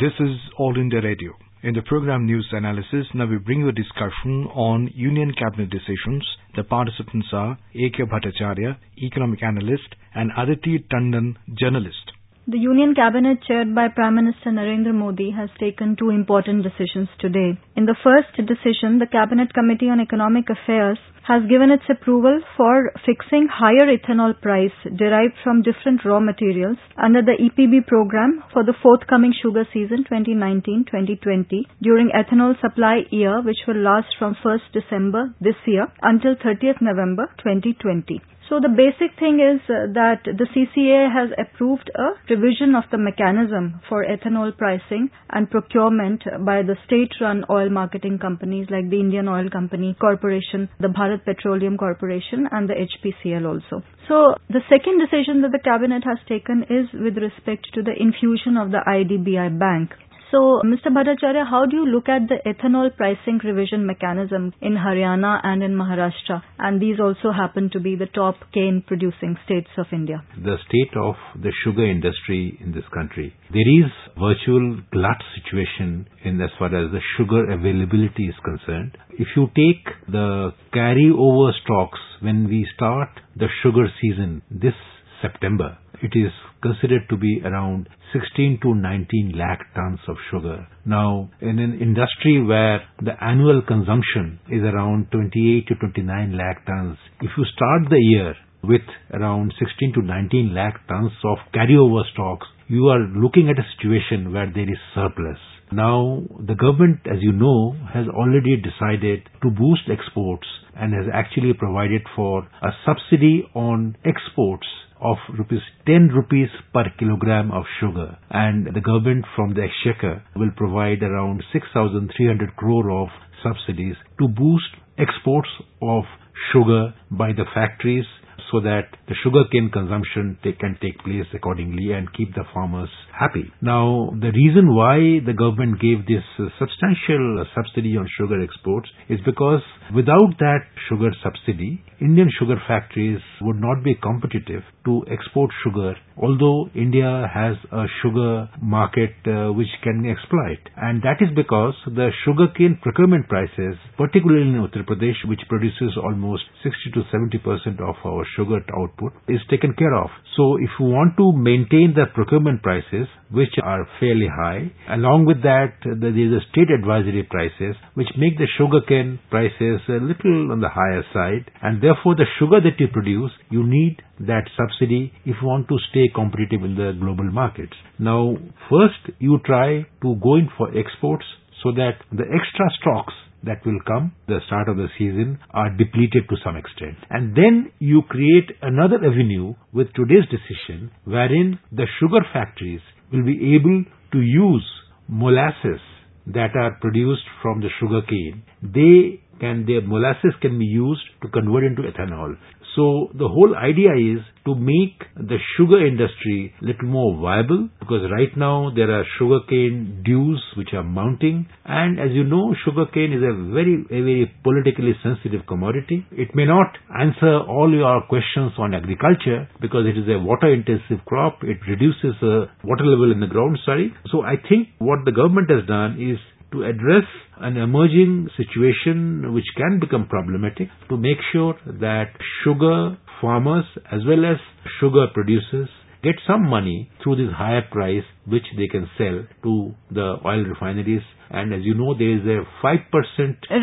[0.00, 1.32] This is All India Radio.
[1.62, 6.26] In the program News Analysis, now we bring you a discussion on Union Cabinet decisions.
[6.56, 8.04] The participants are A.K.
[8.04, 12.11] Bhattacharya, economic analyst, and Aditi Tandon, journalist.
[12.48, 17.56] The Union Cabinet chaired by Prime Minister Narendra Modi has taken two important decisions today.
[17.76, 22.90] In the first decision, the Cabinet Committee on Economic Affairs has given its approval for
[23.06, 28.74] fixing higher ethanol price derived from different raw materials under the EPB program for the
[28.82, 35.54] forthcoming sugar season 2019-2020 during ethanol supply year which will last from 1st December this
[35.64, 38.20] year until 30th November 2020.
[38.52, 42.98] So the basic thing is uh, that the CCA has approved a revision of the
[42.98, 49.26] mechanism for ethanol pricing and procurement by the state-run oil marketing companies like the Indian
[49.26, 53.82] Oil Company Corporation, the Bharat Petroleum Corporation and the HPCL also.
[54.06, 58.58] So the second decision that the cabinet has taken is with respect to the infusion
[58.58, 59.92] of the IDBI bank.
[60.32, 60.86] So, Mr.
[60.88, 65.72] Bhattacharya, how do you look at the ethanol pricing revision mechanism in Haryana and in
[65.72, 66.40] Maharashtra?
[66.58, 70.24] And these also happen to be the top cane producing states of India.
[70.42, 73.34] The state of the sugar industry in this country.
[73.52, 78.96] There is virtual glut situation in as far as the sugar availability is concerned.
[79.10, 84.72] If you take the carryover stocks when we start the sugar season this
[85.20, 90.66] September, it is considered to be around 16 to 19 lakh tons of sugar.
[90.84, 96.98] Now, in an industry where the annual consumption is around 28 to 29 lakh tons,
[97.20, 102.46] if you start the year with around 16 to 19 lakh tons of carryover stocks,
[102.68, 105.38] you are looking at a situation where there is surplus.
[105.72, 111.54] Now, the government, as you know, has already decided to boost exports and has actually
[111.54, 114.66] provided for a subsidy on exports
[115.00, 118.16] of rupees 10 rupees per kilogram of sugar.
[118.30, 123.08] And the government from the exchequer will provide around 6300 crore of
[123.42, 125.48] subsidies to boost exports
[125.80, 126.04] of
[126.52, 128.04] sugar by the factories
[128.50, 133.52] so that the sugarcane consumption can take place accordingly and keep the farmers happy.
[133.60, 139.20] Now, the reason why the government gave this uh, substantial subsidy on sugar exports is
[139.24, 139.62] because
[139.94, 146.68] without that sugar subsidy, Indian sugar factories would not be competitive to export sugar, although
[146.74, 150.58] India has a sugar market uh, which can exploit.
[150.76, 156.42] And that is because the sugarcane procurement prices, particularly in Uttar Pradesh, which produces almost
[156.64, 160.10] 60 to 70 percent of our sugar output, is taken care of.
[160.36, 165.42] So if you want to maintain the procurement prices, which are fairly high, along with
[165.42, 170.60] that, there is a state advisory prices, which make the sugarcane prices a little on
[170.60, 175.36] the higher side, and therefore the sugar that you produce, you need that subsidy if
[175.40, 177.74] you want to stay competitive in the global markets.
[177.98, 178.36] Now,
[178.70, 181.24] first you try to go in for exports
[181.62, 183.14] so that the extra stocks
[183.44, 186.96] that will come the start of the season are depleted to some extent.
[187.10, 192.80] And then you create another avenue with today's decision wherein the sugar factories
[193.12, 194.66] will be able to use
[195.08, 195.80] molasses
[196.26, 198.42] that are produced from the sugar cane.
[198.62, 202.36] They can, their molasses can be used to convert into ethanol.
[202.74, 208.34] So the whole idea is to make the sugar industry little more viable because right
[208.36, 213.34] now there are sugarcane dues which are mounting and as you know sugarcane is a
[213.52, 216.06] very a very politically sensitive commodity.
[216.12, 221.04] It may not answer all your questions on agriculture because it is a water intensive
[221.06, 221.38] crop.
[221.42, 223.92] It reduces the water level in the ground, sorry.
[224.10, 226.18] So I think what the government has done is
[226.52, 227.04] to address
[227.40, 232.10] an emerging situation which can become problematic to make sure that
[232.44, 234.36] sugar farmers as well as
[234.80, 235.68] sugar producers
[236.02, 241.02] get some money through this higher price which they can sell to the oil refineries
[241.32, 242.84] and as you know, there is a 5%.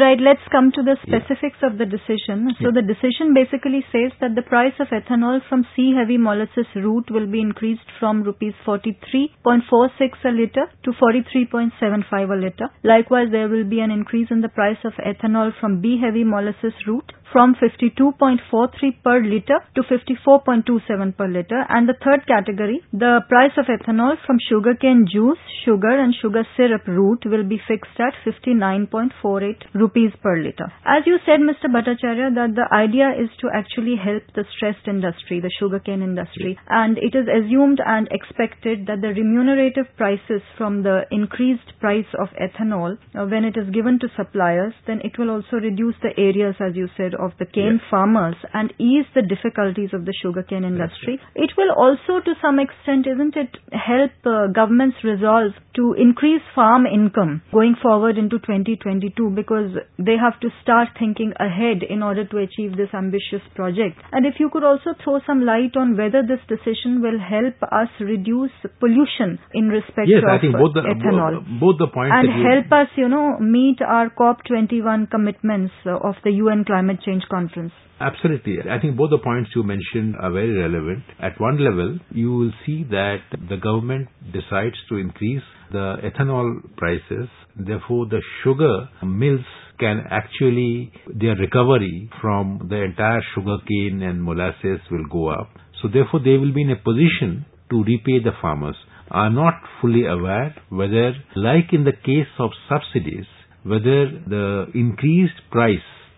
[0.01, 1.69] Right, let's come to the specifics yeah.
[1.69, 2.49] of the decision.
[2.57, 2.81] So yeah.
[2.81, 7.39] the decision basically says that the price of ethanol from C-heavy molasses route will be
[7.39, 12.69] increased from rupees 43.46 a litre to 43.75 a litre.
[12.83, 17.13] Likewise, there will be an increase in the price of ethanol from B-heavy molasses route
[17.31, 21.65] from 52.43 per litre to 54.27 per litre.
[21.69, 26.87] And the third category, the price of ethanol from sugarcane juice, sugar and sugar syrup
[26.87, 30.71] route will be fixed at 59.48 rupees per litre.
[30.85, 31.69] As you said, Mr.
[31.69, 36.97] Bhattacharya, that the idea is to actually help the stressed industry, the sugarcane industry, and
[36.97, 42.97] it is assumed and expected that the remunerative prices from the increased price of ethanol,
[43.13, 46.75] uh, when it is given to suppliers, then it will also reduce the areas, as
[46.75, 47.89] you said, of the cane yes.
[47.89, 51.19] farmers and ease the difficulties of the sugarcane industry.
[51.35, 56.85] It will also, to some extent, isn't it, help uh, governments resolve to increase farm
[56.85, 62.37] income going forward into 2022 because they have to start thinking ahead in order to
[62.37, 63.97] achieve this ambitious project.
[64.11, 67.89] And if you could also throw some light on whether this decision will help us
[67.99, 71.43] reduce pollution in respect yes, of I think both the, ethanol.
[71.59, 76.31] Both, the points and you- help us, you know, meet our COP21 commitments of the
[76.31, 77.73] UN Climate Change Conference.
[77.99, 78.57] Absolutely.
[78.69, 81.03] I think both the points you mentioned are very relevant.
[81.21, 83.17] At one level, you will see that
[83.49, 87.27] the government decides to increase the ethanol prices.
[87.55, 89.45] Therefore, the sugar mills
[89.79, 95.49] can actually, their recovery from the entire sugarcane and molasses will go up.
[95.81, 98.75] So therefore, they will be in a position to repay the farmers.
[99.11, 103.25] Are not fully aware whether, like in the case of subsidies,
[103.63, 105.77] whether the increased price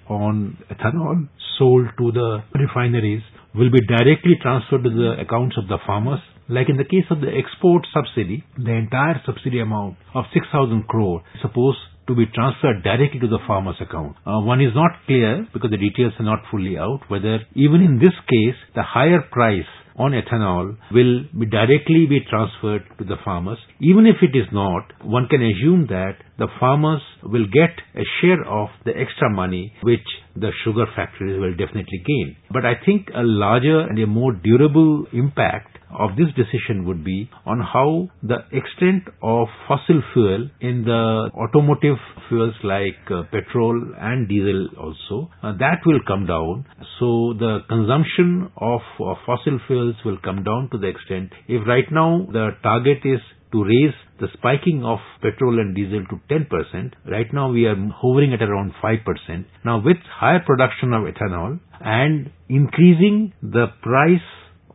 [0.10, 3.22] on ethanol sold to the refineries
[3.56, 6.20] will be directly transferred to the accounts of the farmers.
[6.52, 11.24] Like in the case of the export subsidy, the entire subsidy amount of 6,000 crore
[11.34, 14.18] is supposed to be transferred directly to the farmer's account.
[14.28, 18.00] Uh, one is not clear because the details are not fully out whether even in
[18.00, 23.60] this case the higher price on ethanol will be directly be transferred to the farmers.
[23.80, 28.44] Even if it is not, one can assume that the farmers will get a share
[28.44, 32.36] of the extra money which the sugar factories will definitely gain.
[32.52, 37.30] But I think a larger and a more durable impact of this decision would be
[37.46, 41.98] on how the extent of fossil fuel in the automotive
[42.30, 46.66] fuels like uh, petrol and diesel also, uh, that will come down.
[47.00, 51.90] So the consumption of uh, fossil fuels will come down to the extent, if right
[51.92, 53.20] now the target is
[53.52, 56.94] to raise the spiking of petrol and diesel to 10%.
[57.06, 59.46] Right now we are hovering at around 5%.
[59.66, 64.22] Now with higher production of ethanol and increasing the price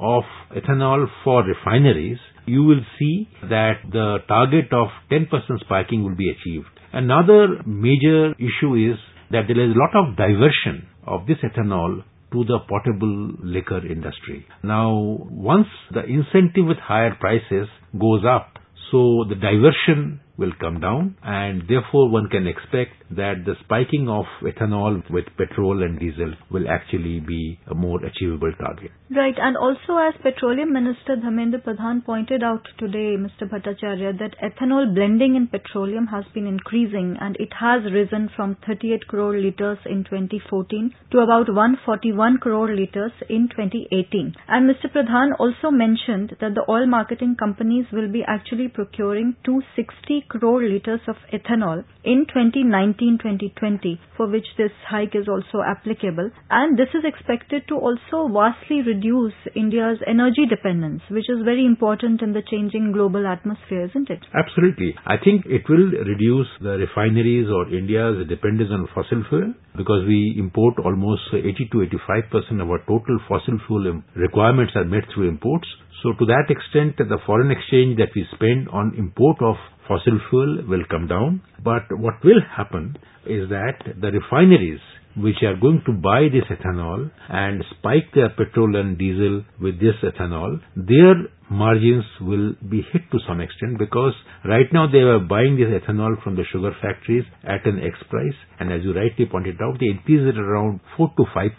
[0.00, 5.28] of ethanol for refineries, you will see that the target of 10%
[5.60, 6.68] spiking will be achieved.
[6.92, 8.98] Another major issue is
[9.30, 12.02] that there is a lot of diversion of this ethanol
[12.32, 14.46] to the potable liquor industry.
[14.62, 18.58] Now, once the incentive with higher prices goes up,
[18.90, 24.24] so the diversion will come down and therefore one can expect that the spiking of
[24.42, 28.90] ethanol with petrol and diesel will actually be a more achievable target.
[29.14, 33.48] Right, and also as Petroleum Minister Dharmendra Pradhan pointed out today, Mr.
[33.48, 39.06] Bhattacharya, that ethanol blending in petroleum has been increasing and it has risen from 38
[39.06, 44.34] crore litres in 2014 to about 141 crore litres in 2018.
[44.48, 44.90] And Mr.
[44.92, 51.00] Pradhan also mentioned that the oil marketing companies will be actually procuring 260 crore litres
[51.08, 56.30] of ethanol in 2019-2020, for which this hike is also applicable.
[56.50, 62.22] And this is expected to also vastly reduce India's energy dependence, which is very important
[62.22, 64.20] in the changing global atmosphere, isn't it?
[64.34, 64.94] Absolutely.
[65.06, 70.34] I think it will reduce the refineries or India's dependence on fossil fuel because we
[70.38, 75.66] import almost 80 to 85% of our total fossil fuel requirements are met through imports.
[76.02, 79.56] So to that extent, the foreign exchange that we spend on import of
[79.88, 81.42] fossil fuel will come down.
[81.62, 82.96] But what will happen
[83.26, 84.80] is that the refineries
[85.16, 89.96] which are going to buy this ethanol and spike their petrol and diesel with this
[90.04, 91.14] ethanol, their
[91.50, 94.12] margins will be hit to some extent because
[94.44, 98.34] right now they are buying this ethanol from the sugar factories at an X price
[98.60, 101.50] and as you rightly pointed out they increase it around 4 to 5%.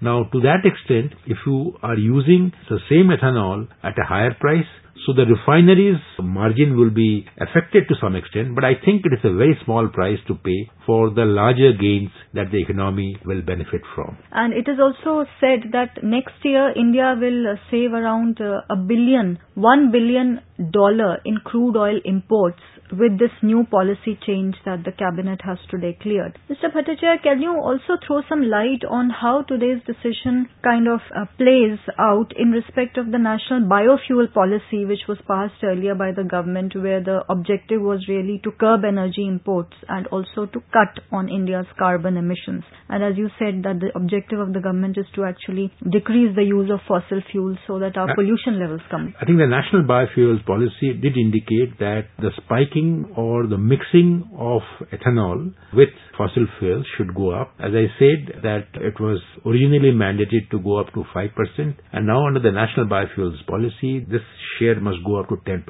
[0.00, 4.68] Now to that extent if you are using the same ethanol at a higher price
[5.06, 9.24] so the refineries margin will be affected to some extent, but I think it is
[9.24, 13.80] a very small price to pay for the larger gains that the economy will benefit
[13.94, 14.18] from.
[14.32, 19.38] And it is also said that next year India will save around uh, a billion,
[19.54, 20.40] one billion
[20.70, 22.60] dollar in crude oil imports
[22.92, 26.38] with this new policy change that the cabinet has today cleared.
[26.48, 26.72] Mr.
[26.74, 31.78] Bhattacharya, can you also throw some light on how today's decision kind of uh, plays
[31.98, 36.72] out in respect of the national biofuel policy which was passed earlier by the government
[36.74, 41.66] where the objective was really to curb energy imports and also to cut on India's
[41.78, 42.64] carbon emissions.
[42.88, 46.44] And as you said that the objective of the government is to actually decrease the
[46.44, 49.14] use of fossil fuels so that our Uh, pollution levels come.
[49.20, 52.79] I think the national biofuels policy did indicate that the spiking
[53.16, 57.52] or the mixing of ethanol with fossil fuels should go up.
[57.58, 62.26] As I said that it was originally mandated to go up to 5% and now
[62.26, 64.22] under the national biofuels policy this
[64.58, 65.64] share must go up to 10%.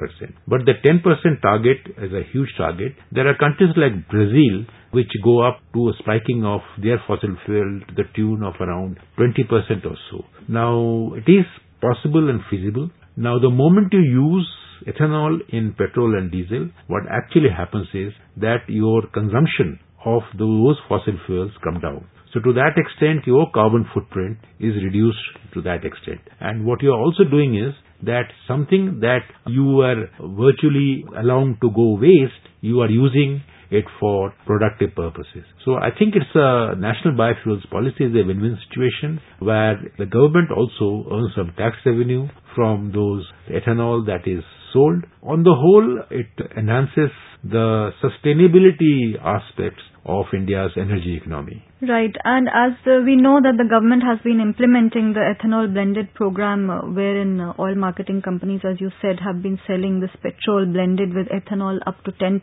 [0.47, 2.93] But the 10% target is a huge target.
[3.11, 7.81] There are countries like Brazil which go up to a spiking of their fossil fuel
[7.87, 9.49] to the tune of around 20%
[9.85, 10.25] or so.
[10.47, 11.45] Now, it is
[11.81, 12.89] possible and feasible.
[13.15, 14.47] Now, the moment you use
[14.87, 21.17] ethanol in petrol and diesel, what actually happens is that your consumption of those fossil
[21.25, 22.07] fuels come down.
[22.33, 25.19] So to that extent, your carbon footprint is reduced
[25.53, 26.21] to that extent.
[26.39, 27.73] And what you are also doing is
[28.03, 34.33] that something that you are virtually allowing to go waste, you are using it for
[34.45, 35.43] productive purposes.
[35.65, 40.51] So I think it's a national biofuels policy is a win-win situation where the government
[40.51, 45.03] also earns some tax revenue from those ethanol that is sold.
[45.23, 47.11] On the whole, it enhances
[47.43, 51.65] the sustainability aspects of India's energy economy.
[51.81, 52.13] Right.
[52.23, 56.69] And as uh, we know that the government has been implementing the ethanol blended program
[56.69, 61.09] uh, wherein uh, oil marketing companies, as you said, have been selling this petrol blended
[61.15, 62.37] with ethanol up to 10%.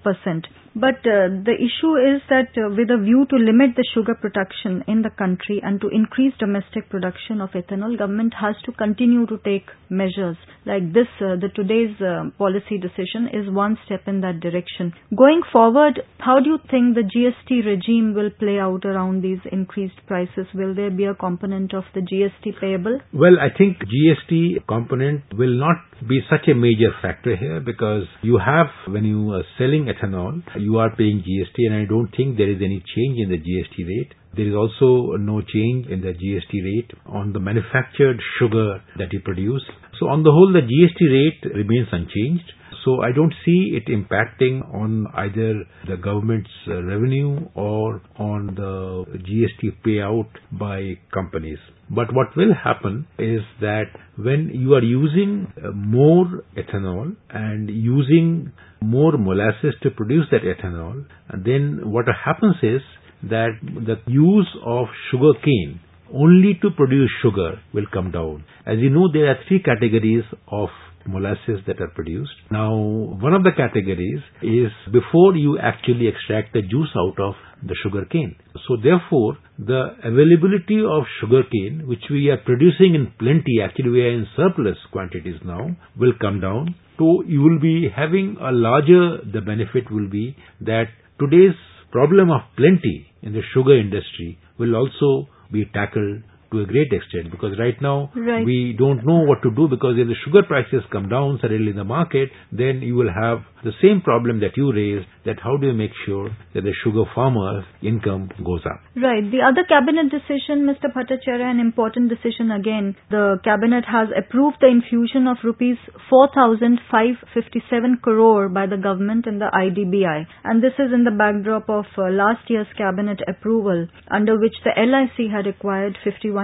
[0.74, 4.82] But uh, the issue is that uh, with a view to limit the sugar production
[4.90, 9.38] in the country and to increase domestic production of ethanol, government has to continue to
[9.46, 11.06] take measures like this.
[11.22, 11.94] Uh, the today's
[12.38, 14.92] policy decision is one step in that direction.
[15.14, 20.00] Going forward, how do you think the GST regime will play out around these increased
[20.06, 20.46] prices?
[20.54, 22.98] Will there be a component of the GST payable?
[23.12, 25.76] Well, I think GST component will not
[26.08, 30.78] be such a major factor here because you have, when you are selling ethanol, you
[30.78, 34.14] are paying GST and I don't think there is any change in the GST rate.
[34.38, 39.18] There is also no change in the GST rate on the manufactured sugar that you
[39.18, 39.64] produce.
[39.98, 42.52] So on the whole, the GST rate remains unchanged.
[42.84, 49.84] So I don't see it impacting on either the government's revenue or on the GST
[49.84, 51.58] payout by companies.
[51.90, 59.18] But what will happen is that when you are using more ethanol and using more
[59.18, 61.04] molasses to produce that ethanol,
[61.44, 62.82] then what happens is
[63.22, 65.80] that the use of sugar cane
[66.12, 68.44] only to produce sugar will come down.
[68.66, 70.68] As you know, there are three categories of
[71.06, 72.32] molasses that are produced.
[72.50, 77.34] Now, one of the categories is before you actually extract the juice out of
[77.66, 78.36] the sugar cane.
[78.66, 84.02] So therefore, the availability of sugar cane, which we are producing in plenty, actually we
[84.02, 86.74] are in surplus quantities now, will come down.
[86.98, 91.56] So you will be having a larger, the benefit will be that today's
[91.90, 97.30] problem of plenty in the sugar industry will also be tackled to a great extent
[97.30, 98.44] because right now right.
[98.44, 101.76] we don't know what to do because if the sugar prices come down suddenly in
[101.76, 105.66] the market, then you will have the same problem that you raised that how do
[105.66, 108.80] you make sure that the sugar farmer's income goes up?
[108.94, 109.24] Right.
[109.28, 110.88] The other cabinet decision, Mr.
[110.94, 112.96] Bhattacharya, an important decision again.
[113.10, 115.76] The cabinet has approved the infusion of rupees
[116.08, 120.26] 4,557 crore by the government in the IDBI.
[120.44, 124.72] And this is in the backdrop of uh, last year's cabinet approval under which the
[124.78, 126.37] LIC had acquired 51%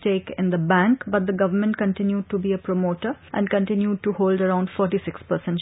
[0.00, 4.12] stake in the bank, but the government continued to be a promoter and continued to
[4.12, 4.98] hold around 46%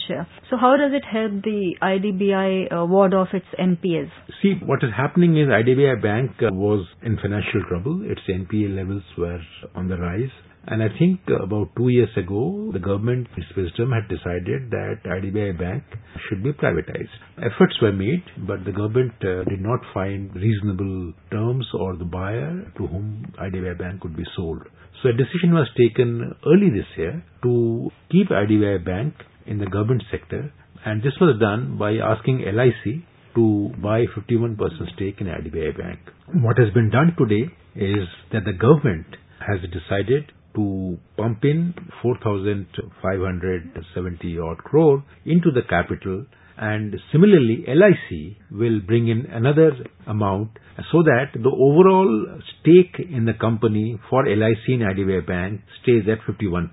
[0.07, 0.27] share.
[0.49, 4.09] So how does it help the IDBI uh, ward off its NPAs?
[4.41, 8.01] See, what is happening is IDBI Bank uh, was in financial trouble.
[8.03, 9.39] Its NPA levels were
[9.75, 10.31] on the rise.
[10.69, 15.57] And I think about two years ago, the government, its wisdom, had decided that IDBI
[15.57, 15.83] Bank
[16.27, 17.15] should be privatized.
[17.37, 22.69] Efforts were made, but the government uh, did not find reasonable terms or the buyer
[22.77, 24.59] to whom IDBI Bank could be sold.
[25.01, 29.13] So a decision was taken early this year to keep IDBI Bank
[29.45, 30.51] in the government sector
[30.85, 33.03] and this was done by asking LIC
[33.35, 34.57] to buy 51%
[34.95, 35.99] stake in IDBI Bank.
[36.43, 39.05] What has been done today is that the government
[39.39, 46.25] has decided to pump in 4,570 odd crore into the capital
[46.57, 49.71] and similarly LIC will bring in another
[50.07, 50.57] amount
[50.91, 56.21] so that the overall stake in the company for LIC and IDBI Bank stays at
[56.25, 56.71] 51%.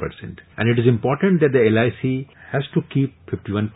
[0.56, 3.70] And it is important that the LIC has to keep 51%.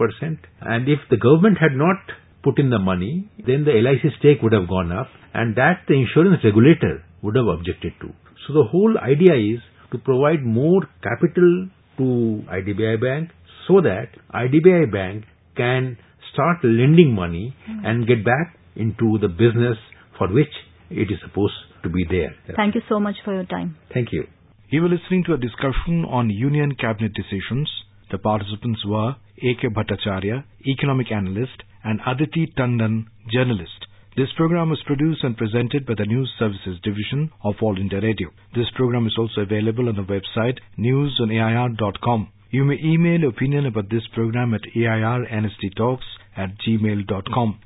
[0.62, 1.98] And if the government had not
[2.42, 5.94] put in the money, then the LIC stake would have gone up and that the
[5.94, 8.08] insurance regulator would have objected to.
[8.46, 9.60] So the whole idea is
[9.92, 11.68] to provide more capital
[11.98, 13.30] to IDBI Bank
[13.66, 15.24] so that IDBI Bank
[15.56, 15.96] can
[16.32, 17.86] start lending money mm.
[17.86, 19.76] and get back into the business
[20.16, 20.52] for which
[20.90, 22.34] it is supposed to be there.
[22.56, 23.76] Thank you so much for your time.
[23.92, 24.24] Thank you.
[24.70, 27.70] You were listening to a discussion on Union Cabinet decisions.
[28.10, 29.68] The participants were A.K.
[29.68, 33.86] Bhattacharya, economic analyst, and Aditi Tandon, journalist.
[34.18, 38.30] This program was produced and presented by the News Services Division of All India Radio.
[38.52, 42.28] This program is also available on the website newsonair.com.
[42.50, 47.56] You may email opinion about this program at airnsttalks at gmail.com.